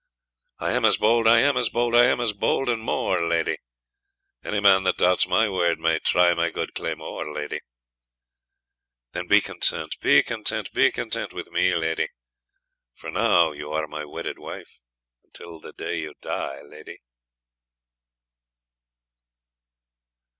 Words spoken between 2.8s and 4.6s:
more, lady; Any